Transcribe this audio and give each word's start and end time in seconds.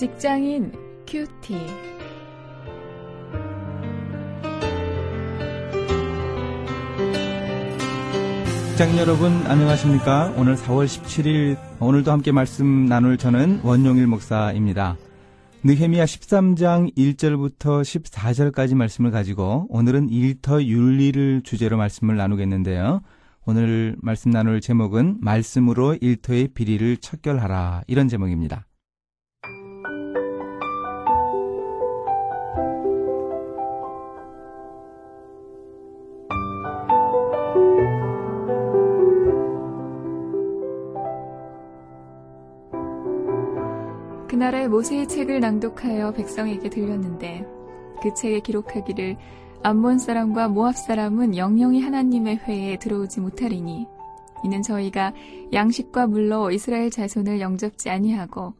직장인 0.00 0.72
큐티. 1.06 1.54
직장 8.70 8.96
여러분 8.96 9.30
안녕하십니까? 9.46 10.32
오늘 10.38 10.56
4월 10.56 10.86
17일 10.86 11.58
오늘도 11.80 12.10
함께 12.10 12.32
말씀 12.32 12.86
나눌 12.86 13.18
저는 13.18 13.60
원용일 13.62 14.06
목사입니다. 14.06 14.96
느헤미야 15.64 16.06
13장 16.06 16.96
1절부터 16.96 17.82
14절까지 17.82 18.74
말씀을 18.76 19.10
가지고 19.10 19.66
오늘은 19.68 20.08
일터 20.08 20.62
윤리를 20.62 21.42
주제로 21.42 21.76
말씀을 21.76 22.16
나누겠는데요. 22.16 23.02
오늘 23.44 23.96
말씀 24.00 24.30
나눌 24.30 24.62
제목은 24.62 25.18
말씀으로 25.20 25.98
일터의 26.00 26.48
비리를 26.54 26.96
척결하라 26.96 27.82
이런 27.86 28.08
제목입니다. 28.08 28.64
그날에 44.40 44.68
모세의 44.68 45.06
책을 45.06 45.40
낭독하여 45.40 46.12
백성에게 46.12 46.70
들렸는데 46.70 47.46
그 48.02 48.14
책에 48.14 48.40
기록하기를 48.40 49.18
암몬 49.62 49.98
사람과 49.98 50.48
모압 50.48 50.78
사람은 50.78 51.36
영영이 51.36 51.82
하나님의 51.82 52.36
회에 52.38 52.78
들어오지 52.78 53.20
못하리니 53.20 53.86
이는 54.42 54.62
저희가 54.62 55.12
양식과 55.52 56.06
물로 56.06 56.50
이스라엘 56.52 56.88
자손을 56.88 57.42
영접지 57.42 57.90
아니하고 57.90 58.54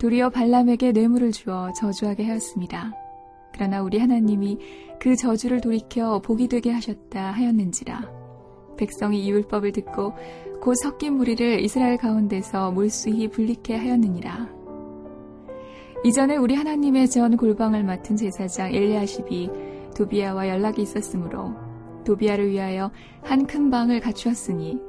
도리어 0.00 0.30
발람에게 0.30 0.90
뇌물을 0.90 1.30
주어 1.30 1.72
저주하게 1.74 2.24
하였습니다. 2.24 2.92
그러나 3.52 3.82
우리 3.82 4.00
하나님이 4.00 4.58
그 4.98 5.14
저주를 5.14 5.60
돌이켜 5.60 6.18
복이 6.18 6.48
되게 6.48 6.72
하셨다 6.72 7.30
하였는지라 7.30 8.10
백성이 8.76 9.24
이 9.24 9.30
율법을 9.30 9.70
듣고 9.70 10.12
곧 10.60 10.74
섞인 10.82 11.14
무리를 11.14 11.60
이스라엘 11.60 11.98
가운데서 11.98 12.72
물수히 12.72 13.28
분리케 13.28 13.76
하였느니라. 13.76 14.59
이전에 16.02 16.36
우리 16.36 16.54
하나님의 16.54 17.10
전 17.10 17.36
골방을 17.36 17.84
맡은 17.84 18.16
제사장 18.16 18.74
엘리아십이 18.74 19.50
도비아와 19.94 20.48
연락이 20.48 20.80
있었으므로 20.80 21.52
도비아를 22.06 22.50
위하여 22.50 22.90
한 23.22 23.44
큰 23.44 23.68
방을 23.68 24.00
갖추었으니 24.00 24.80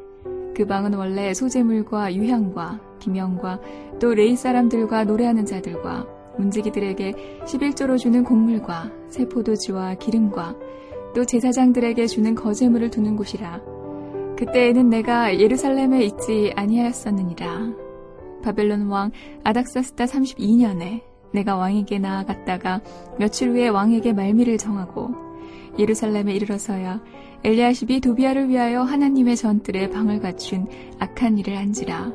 그 0.55 0.65
방은 0.65 0.93
원래 0.93 1.33
소재물과 1.33 2.15
유향과 2.15 2.79
기명과 2.99 3.59
또 3.99 4.13
레이 4.13 4.37
사람들과 4.37 5.03
노래하는 5.03 5.45
자들과 5.45 6.07
문지기들에게 6.37 7.41
11조로 7.45 7.97
주는 7.97 8.23
곡물과 8.23 8.91
새 9.09 9.27
포도주와 9.27 9.95
기름과 9.95 10.55
또 11.13 11.25
제사장들에게 11.25 12.07
주는 12.07 12.35
거제물을 12.35 12.89
두는 12.89 13.17
곳이라 13.17 13.61
그때에는 14.37 14.89
내가 14.89 15.37
예루살렘에 15.37 16.05
있지 16.05 16.53
아니하였었느니라 16.55 17.90
바벨론 18.41 18.87
왕 18.87 19.11
아닥사스다 19.43 20.05
32년에 20.05 21.01
내가 21.33 21.55
왕에게 21.55 21.99
나아갔다가 21.99 22.81
며칠 23.17 23.51
후에 23.51 23.69
왕에게 23.69 24.13
말미를 24.13 24.57
정하고 24.57 25.11
예루살렘에 25.79 26.33
이르러서야 26.33 27.01
엘리아십이 27.43 28.01
도비아를 28.01 28.49
위하여 28.49 28.81
하나님의 28.83 29.35
전뜰에 29.35 29.89
방을 29.89 30.19
갖춘 30.19 30.67
악한 30.99 31.39
일을 31.39 31.57
한지라. 31.57 32.11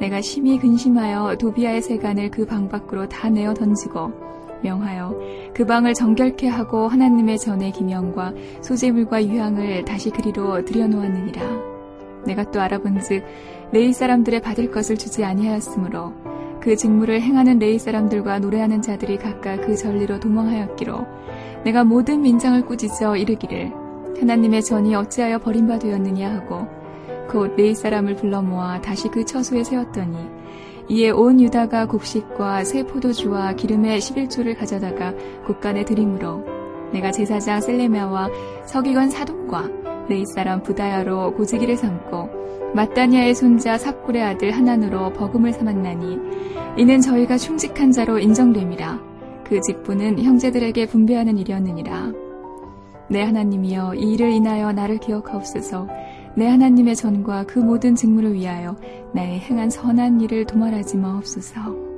내가 0.00 0.20
심히 0.20 0.58
근심하여 0.58 1.36
도비아의 1.36 1.82
세간을 1.82 2.30
그 2.30 2.46
방 2.46 2.68
밖으로 2.68 3.08
다 3.08 3.28
내어 3.30 3.54
던지고 3.54 4.12
명하여 4.62 5.52
그 5.54 5.64
방을 5.64 5.94
정결케 5.94 6.48
하고 6.48 6.88
하나님의 6.88 7.38
전의 7.38 7.72
기명과 7.72 8.32
소제물과 8.62 9.24
유향을 9.24 9.84
다시 9.84 10.10
그리로 10.10 10.64
들여놓았느니라 10.64 11.73
내가 12.26 12.50
또 12.50 12.60
알아본즉 12.60 13.24
레위 13.72 13.92
사람들의 13.92 14.40
받을 14.40 14.70
것을 14.70 14.96
주지 14.96 15.24
아니하였으므로 15.24 16.12
그 16.60 16.76
직무를 16.76 17.20
행하는 17.20 17.58
레위 17.58 17.78
사람들과 17.78 18.38
노래하는 18.38 18.80
자들이 18.80 19.18
각각 19.18 19.60
그 19.62 19.76
전리로 19.76 20.20
도망하였기로 20.20 21.06
내가 21.64 21.84
모든 21.84 22.22
민장을 22.22 22.64
꾸짖어 22.64 23.16
이르기를 23.16 23.72
하나님의 24.18 24.62
전이 24.62 24.94
어찌하여 24.94 25.38
버린 25.38 25.68
바 25.68 25.78
되었느냐 25.78 26.32
하고 26.32 26.66
곧 27.28 27.54
레위 27.56 27.74
사람을 27.74 28.16
불러 28.16 28.42
모아 28.42 28.80
다시 28.80 29.08
그 29.08 29.24
처소에 29.24 29.64
세웠더니 29.64 30.16
이에 30.88 31.10
온 31.10 31.40
유다가 31.40 31.86
곡식과 31.86 32.64
새 32.64 32.84
포도주와 32.84 33.54
기름의 33.54 34.00
11조를 34.00 34.56
가져다가 34.58 35.14
곳간에 35.46 35.84
드림으로 35.84 36.44
내가 36.92 37.10
제사장 37.10 37.60
셀레메와 37.60 38.28
서기관 38.66 39.10
사독과 39.10 39.83
레이 40.08 40.24
사람 40.26 40.62
부다야로 40.62 41.34
고지기를 41.34 41.76
삼고 41.76 42.72
마따니아의 42.74 43.34
손자 43.34 43.78
삽굴의 43.78 44.22
아들 44.22 44.50
하난으로 44.50 45.12
버금을 45.12 45.52
삼았나니 45.52 46.18
이는 46.76 47.00
저희가 47.00 47.36
충직한 47.36 47.92
자로 47.92 48.18
인정됨이라 48.18 49.00
그 49.44 49.60
직분은 49.60 50.22
형제들에게 50.22 50.86
분배하는 50.86 51.38
일이었느니라 51.38 52.12
내 53.10 53.22
하나님이여 53.22 53.94
이 53.94 54.14
일을 54.14 54.30
인하여 54.30 54.72
나를 54.72 54.98
기억하옵소서 54.98 55.88
내 56.36 56.48
하나님의 56.48 56.96
전과 56.96 57.44
그 57.44 57.60
모든 57.60 57.94
직무를 57.94 58.34
위하여 58.34 58.76
나의 59.14 59.38
행한 59.38 59.70
선한 59.70 60.20
일을 60.20 60.44
도말하지 60.46 60.96
마옵소서. 60.96 61.94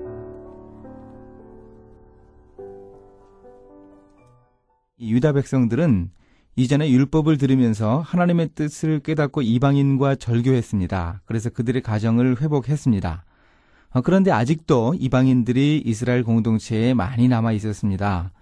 유다 5.00 5.33
백성들은 5.33 6.11
이전에 6.59 6.91
율법을 6.91 7.37
들으면서 7.37 8.00
하나님의 8.00 8.49
뜻을 8.55 9.00
깨닫고 9.00 9.43
이방인과 9.43 10.15
절교했습니다. 10.15 11.21
그래서 11.27 11.50
그들의 11.50 11.83
가정을 11.83 12.41
회복했습니다. 12.41 13.25
어, 13.91 14.00
그런데 14.00 14.31
아직도 14.31 14.94
이방인들이 14.99 15.83
이스라엘 15.84 16.25
공동체에 16.25 16.94
많이 16.94 17.28
남아 17.28 17.53
있었습니다. 17.53 18.33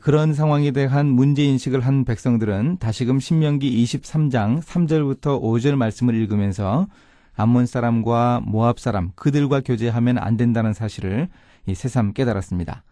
그런 0.00 0.32
상황에 0.32 0.70
대한 0.70 1.06
문제인식을 1.06 1.80
한 1.80 2.04
백성들은 2.04 2.76
다시금 2.78 3.18
신명기 3.18 3.82
23장 3.82 4.62
3절부터 4.62 5.40
5절 5.42 5.74
말씀을 5.74 6.14
읽으면서 6.14 6.86
암몬 7.34 7.66
사람과 7.66 8.42
모압 8.44 8.78
사람 8.78 9.10
그들과 9.16 9.60
교제하면 9.60 10.18
안 10.18 10.36
된다는 10.36 10.72
사실을 10.72 11.28
새삼 11.72 12.12
깨달았습니다. 12.12 12.84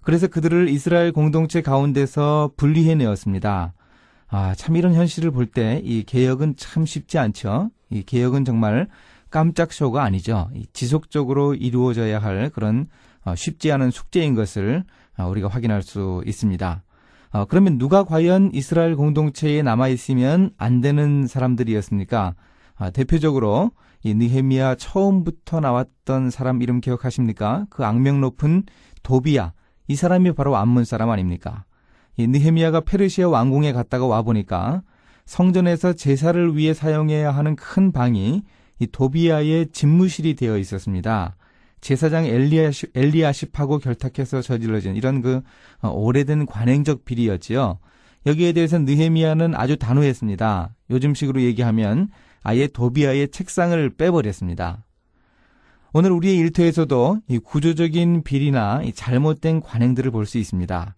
그래서 0.00 0.28
그들을 0.28 0.68
이스라엘 0.68 1.12
공동체 1.12 1.60
가운데서 1.60 2.52
분리해내었습니다. 2.56 3.74
아, 4.30 4.54
참 4.54 4.76
이런 4.76 4.94
현실을 4.94 5.30
볼 5.30 5.46
때 5.52 5.80
이 5.84 6.02
개혁은 6.04 6.56
참 6.56 6.84
쉽지 6.86 7.18
않죠. 7.18 7.70
이 7.90 8.02
개혁은 8.02 8.44
정말 8.44 8.88
깜짝 9.30 9.72
쇼가 9.72 10.02
아니죠. 10.02 10.50
지속적으로 10.72 11.54
이루어져야 11.54 12.18
할 12.18 12.50
그런 12.50 12.88
어, 13.24 13.34
쉽지 13.34 13.72
않은 13.72 13.90
숙제인 13.90 14.34
것을 14.34 14.84
어, 15.18 15.26
우리가 15.28 15.48
확인할 15.48 15.82
수 15.82 16.22
있습니다. 16.26 16.82
어, 17.30 17.44
그러면 17.46 17.78
누가 17.78 18.04
과연 18.04 18.50
이스라엘 18.54 18.96
공동체에 18.96 19.62
남아 19.62 19.88
있으면 19.88 20.50
안 20.56 20.80
되는 20.80 21.26
사람들이었습니까? 21.26 22.34
아, 22.76 22.90
대표적으로 22.90 23.72
이 24.02 24.14
느헤미야 24.14 24.76
처음부터 24.76 25.60
나왔던 25.60 26.30
사람 26.30 26.62
이름 26.62 26.80
기억하십니까? 26.80 27.66
그 27.70 27.84
악명 27.84 28.20
높은 28.20 28.62
도비야. 29.02 29.52
이 29.88 29.96
사람이 29.96 30.32
바로 30.32 30.56
암문 30.56 30.84
사람 30.84 31.10
아닙니까? 31.10 31.64
이 32.18 32.26
느헤미야가 32.26 32.80
페르시아 32.80 33.28
왕궁에 33.28 33.72
갔다가 33.72 34.06
와 34.06 34.22
보니까 34.22 34.82
성전에서 35.24 35.92
제사를 35.92 36.56
위해 36.56 36.74
사용해야 36.74 37.30
하는 37.30 37.54
큰 37.54 37.92
방이 37.92 38.42
이 38.80 38.86
도비아의 38.88 39.68
집무실이 39.72 40.34
되어 40.34 40.58
있었습니다. 40.58 41.36
제사장 41.80 42.26
엘리아십, 42.26 42.90
엘리아십하고 42.96 43.78
결탁해서 43.78 44.42
저질러진 44.42 44.96
이런 44.96 45.22
그 45.22 45.42
어, 45.80 45.90
오래된 45.90 46.46
관행적 46.46 47.04
비리였지요. 47.04 47.78
여기에 48.26 48.52
대해서 48.52 48.78
느헤미야는 48.78 49.54
아주 49.54 49.76
단호했습니다. 49.76 50.74
요즘식으로 50.90 51.40
얘기하면 51.42 52.08
아예 52.42 52.66
도비아의 52.66 53.28
책상을 53.30 53.90
빼버렸습니다. 53.90 54.84
오늘 55.92 56.10
우리의 56.10 56.36
일터에서도 56.36 57.20
이 57.28 57.38
구조적인 57.38 58.24
비리나 58.24 58.82
이 58.82 58.92
잘못된 58.92 59.60
관행들을 59.60 60.10
볼 60.10 60.26
수 60.26 60.38
있습니다. 60.38 60.96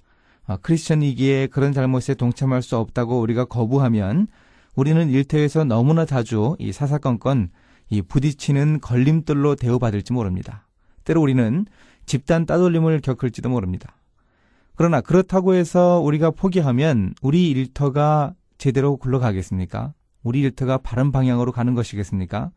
어, 0.51 0.57
크리스천이기에 0.61 1.47
그런 1.47 1.73
잘못에 1.73 2.15
동참할 2.19 2.61
수 2.61 2.77
없다고 2.77 3.21
우리가 3.21 3.45
거부하면 3.45 4.27
우리는 4.75 5.09
일터에서 5.09 5.63
너무나 5.63 6.05
자주 6.05 6.57
이 6.59 6.73
사사건건 6.73 7.51
이 7.89 8.03
부딪히는 8.03 8.81
걸림돌로 8.81 9.55
대우받을지 9.55 10.13
모릅니다. 10.13 10.67
때로 11.05 11.23
우리는 11.23 11.67
집단 12.05 12.47
따돌림을 12.47 13.01
겪을지도 13.01 13.49
모릅니다. 13.49 13.95
그러나 14.75 15.01
그렇다고 15.01 15.55
해서 15.55 16.01
우리가 16.01 16.33
포기하면 16.33 17.15
우리 17.23 17.49
일터가 17.51 18.35
제대로 18.59 18.97
굴러가겠습니까? 18.97 19.95
우리 20.25 20.41
일터가 20.41 20.79
바른 20.79 21.13
방향으로 21.13 21.53
가는 21.53 21.75
것이겠습니까? 21.77 22.51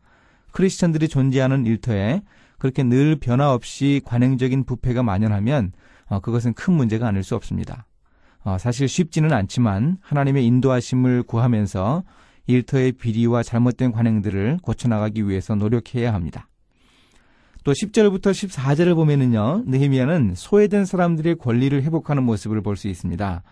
크리스천들이 0.50 1.06
존재하는 1.06 1.64
일터에 1.64 2.22
그렇게 2.58 2.82
늘 2.82 3.14
변화 3.16 3.52
없이 3.52 4.00
관행적인 4.04 4.64
부패가 4.64 5.04
만연하면 5.04 5.72
어, 6.06 6.20
그것은 6.20 6.54
큰 6.54 6.74
문제가 6.74 7.08
아닐 7.08 7.22
수 7.22 7.34
없습니다. 7.36 7.86
어, 8.42 8.58
사실 8.58 8.88
쉽지는 8.88 9.32
않지만 9.32 9.98
하나님의 10.00 10.44
인도하심을 10.46 11.22
구하면서 11.24 12.04
일터의 12.46 12.92
비리와 12.92 13.42
잘못된 13.42 13.92
관행들을 13.92 14.58
고쳐나가기 14.62 15.28
위해서 15.28 15.54
노력해야 15.54 16.12
합니다. 16.12 16.48
또 17.64 17.72
10절부터 17.72 18.32
14절을 18.32 18.94
보면은요, 18.94 19.64
느헤미야는 19.66 20.34
소외된 20.36 20.84
사람들의 20.84 21.36
권리를 21.36 21.82
회복하는 21.82 22.22
모습을 22.22 22.60
볼 22.60 22.76
수 22.76 22.88
있습니다. 22.88 23.42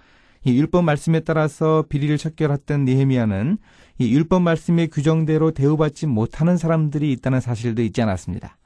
이 0.44 0.58
율법 0.58 0.84
말씀에 0.84 1.20
따라서 1.20 1.84
비리를 1.88 2.18
척결했던 2.18 2.84
느헤미야는 2.84 3.58
이 3.98 4.14
율법 4.14 4.42
말씀의 4.42 4.88
규정대로 4.88 5.52
대우받지 5.52 6.06
못하는 6.06 6.56
사람들이 6.58 7.12
있다는 7.12 7.40
사실도 7.40 7.82
있지 7.82 8.02
않았습니다. 8.02 8.58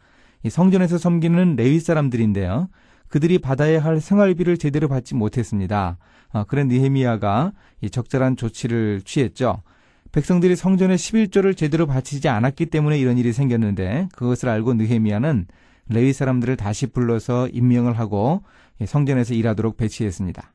이 0.43 0.51
성전에서 0.51 0.99
섬기는 0.99 1.55
레위 1.57 1.79
사람들인데요. 1.79 2.69
그들이 3.09 3.39
받아야 3.39 3.83
할 3.83 4.01
생활비를 4.01 4.59
제대로 4.59 4.89
받지 4.89 5.15
못했습니다. 5.15 5.99
어, 6.33 6.45
그래 6.45 6.65
느헤미야가 6.65 7.53
이 7.81 7.91
적절한 7.91 8.37
조치를 8.37 9.03
취했죠. 9.05 9.63
백성들이 10.13 10.57
성전의 10.57 10.99
11조를 10.99 11.57
제대로 11.57 11.87
바치지 11.87 12.29
않았기 12.29 12.67
때문에 12.67 12.99
이런 12.99 13.19
일이 13.19 13.33
생겼는데 13.33 14.09
그것을 14.15 14.49
알고 14.49 14.75
느헤미야는 14.75 15.47
레위 15.89 16.13
사람들을 16.13 16.57
다시 16.57 16.87
불러서 16.87 17.49
임명을 17.49 17.99
하고 17.99 18.43
성전에서 18.85 19.35
일하도록 19.35 19.77
배치했습니다. 19.77 20.53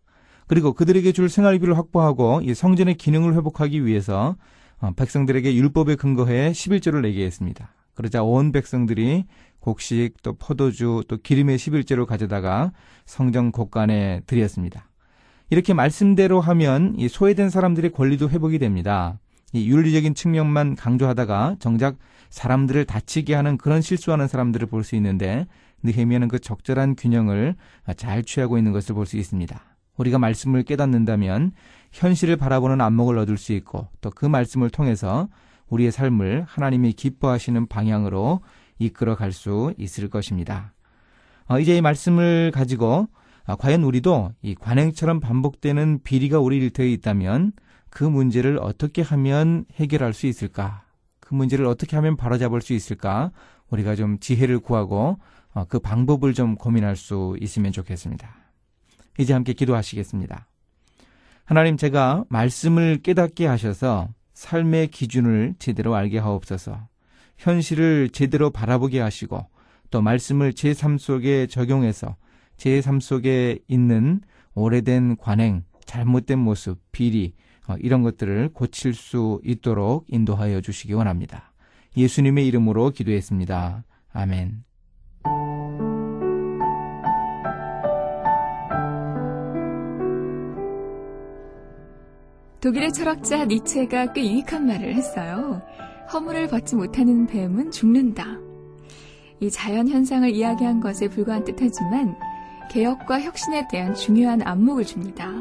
그리고 0.48 0.74
그들에게 0.74 1.12
줄 1.14 1.30
생활비를 1.30 1.78
확보하고 1.78 2.42
성전의 2.54 2.96
기능을 2.96 3.36
회복하기 3.36 3.86
위해서 3.86 4.36
어, 4.80 4.92
백성들에게 4.96 5.56
율법에 5.56 5.96
근거해 5.96 6.52
11조를 6.52 7.02
내게 7.02 7.26
했습니다. 7.26 7.74
그러자 7.94 8.24
온 8.24 8.52
백성들이 8.52 9.26
곡식 9.62 10.22
또 10.22 10.34
포도주 10.34 11.04
또 11.08 11.18
기름의 11.18 11.58
11조를 11.58 12.06
가져다가 12.06 12.72
성전 13.06 13.52
곳간에 13.52 14.22
드렸습니다. 14.28 14.90
이렇게 15.50 15.74
말씀대로 15.74 16.42
하면 16.42 16.96
이 16.98 17.08
소외된 17.08 17.50
사람들의 17.50 17.92
권리도 17.92 18.30
회복이 18.30 18.60
됩니다. 18.60 19.20
이 19.54 19.70
윤리적인 19.70 20.16
측면만 20.16 20.76
강조하다가 20.76 21.58
정작 21.60 21.98
사람들을 22.30 22.86
다치게 22.86 23.34
하는 23.36 23.58
그런 23.58 23.82
실수하는 23.82 24.28
사람들을 24.28 24.68
볼 24.68 24.84
수 24.84 24.96
있는데 24.96 25.46
느헤미야는 25.84 26.28
그 26.30 26.40
적절한 26.40 26.96
균형을 26.96 27.56
잘 27.98 28.24
취하고 28.24 28.58
있는 28.58 28.72
것을 28.72 28.96
볼 28.96 29.06
수 29.06 29.18
있습니다. 29.18 29.60
우리가 29.98 30.20
말씀을 30.20 30.64
깨닫는다면 30.64 31.52
현실을 31.92 32.38
바라보는 32.38 32.80
안목을 32.80 33.18
얻을 33.18 33.38
수 33.38 33.52
있고 33.54 33.88
또 34.00 34.10
그 34.10 34.26
말씀을 34.26 34.70
통해서 34.70 35.28
우리의 35.68 35.92
삶을 35.92 36.46
하나님이 36.48 36.94
기뻐하시는 36.94 37.68
방향으로 37.68 38.40
이끌어 38.82 39.16
갈 39.16 39.32
수 39.32 39.74
있을 39.78 40.10
것입니다. 40.10 40.74
어, 41.48 41.60
이제 41.60 41.78
이 41.78 41.82
말씀을 41.82 42.52
가지고 42.54 43.08
아, 43.46 43.56
과연 43.56 43.84
우리도 43.84 44.34
이 44.42 44.56
관행처럼 44.56 45.20
반복되는 45.20 46.02
비리가 46.04 46.40
우리 46.40 46.58
일터에 46.58 46.90
있다면 46.92 47.54
그 47.90 48.04
문제를 48.04 48.60
어떻게 48.62 49.02
하면 49.02 49.66
해결할 49.74 50.14
수 50.14 50.28
있을까? 50.28 50.86
그 51.20 51.34
문제를 51.34 51.66
어떻게 51.66 51.96
하면 51.96 52.16
바로잡을 52.16 52.62
수 52.62 52.74
있을까? 52.74 53.32
우리가 53.70 53.96
좀 53.96 54.20
지혜를 54.20 54.60
구하고 54.60 55.18
어, 55.54 55.66
그 55.66 55.80
방법을 55.80 56.34
좀 56.34 56.56
고민할 56.56 56.96
수 56.96 57.38
있으면 57.42 57.72
좋겠습니다. 57.72 58.30
이제 59.18 59.34
함께 59.34 59.54
기도하시겠습니다. 59.54 60.48
하나님 61.46 61.76
제가 61.76 62.24
말씀을 62.30 63.02
깨닫게 63.02 63.46
하셔서 63.46 64.10
삶의 64.34 64.88
기준을 64.88 65.56
제대로 65.60 65.96
알게 65.96 66.18
하옵소서. 66.20 66.91
현실을 67.42 68.10
제대로 68.12 68.52
바라보게 68.52 69.00
하시고 69.00 69.48
또 69.90 70.02
말씀을 70.02 70.54
제 70.54 70.74
삶 70.74 70.98
속에 71.00 71.48
적용해서 71.48 72.16
제 72.58 72.82
삶 72.82 73.00
속에 73.00 73.60
있는 73.68 74.22
오래된 74.54 75.18
관행, 75.18 75.64
잘못된 75.86 76.38
모습, 76.38 76.80
비리, 76.92 77.34
어, 77.68 77.76
이런 77.80 78.04
것들을 78.04 78.50
고칠 78.54 78.94
수 78.94 79.42
있도록 79.44 80.06
인도하여 80.08 80.62
주시기 80.62 80.94
원합니다. 80.94 81.52
예수님의 81.98 82.46
이름으로 82.48 82.92
기도했습니다. 82.92 83.86
아멘. 84.14 84.64
독일의 92.62 92.92
철학자 92.94 93.46
니체가 93.46 94.14
꽤 94.14 94.22
유익한 94.22 94.68
말을 94.68 94.94
했어요. 94.94 95.62
허물을 96.14 96.48
벗지 96.50 96.76
못하는 96.76 97.26
뱀은 97.26 97.72
죽는다. 97.72 98.38
이 99.40 99.50
자연 99.50 99.88
현상을 99.88 100.30
이야기한 100.30 100.82
것에 100.82 101.08
불과한 101.08 101.46
듯하지만 101.46 102.18
개혁과 102.70 103.22
혁신에 103.22 103.68
대한 103.72 103.96
중요한 103.96 104.42
안목을 104.42 104.86
줍니다. 104.86 105.32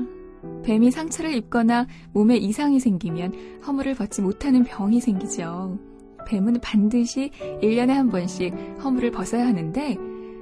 뱀이 0.63 0.91
상처를 0.91 1.35
입거나 1.35 1.87
몸에 2.13 2.37
이상이 2.37 2.79
생기면 2.79 3.61
허물을 3.67 3.95
벗지 3.95 4.23
못하는 4.23 4.65
병이 4.65 5.01
생기죠. 5.01 5.79
뱀은 6.29 6.61
반드시 6.63 7.31
1년에 7.63 7.89
한 7.89 8.09
번씩 8.09 8.55
허물을 8.83 9.11
벗어야 9.11 9.47
하는데 9.47 9.97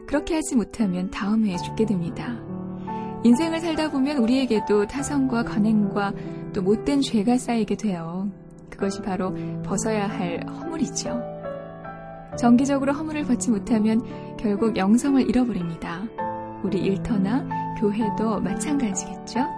그렇게 0.06 0.34
하지 0.34 0.56
못하면 0.56 1.10
다음 1.10 1.46
해에 1.46 1.56
죽게 1.56 1.86
됩니다. 1.86 2.38
인생을 3.24 3.60
살다 3.60 3.90
보면 3.90 4.18
우리에게도 4.18 4.86
타성과 4.86 5.44
관행과 5.44 6.12
또 6.52 6.62
못된 6.62 7.00
죄가 7.00 7.38
쌓이게 7.38 7.76
돼요. 7.76 8.30
그것이 8.78 9.02
바로 9.02 9.34
벗어야 9.64 10.06
할 10.06 10.46
허물이죠. 10.48 11.20
정기적으로 12.38 12.92
허물을 12.92 13.24
벗지 13.24 13.50
못하면 13.50 14.00
결국 14.38 14.76
영성을 14.76 15.20
잃어버립니다. 15.28 16.04
우리 16.62 16.78
일터나 16.78 17.44
교회도 17.80 18.40
마찬가지겠죠? 18.40 19.57